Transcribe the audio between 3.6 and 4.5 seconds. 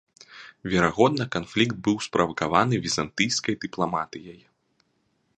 дыпламатыяй.